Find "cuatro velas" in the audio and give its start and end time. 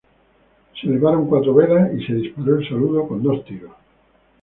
1.27-1.91